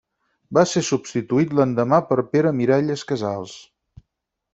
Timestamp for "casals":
3.13-3.55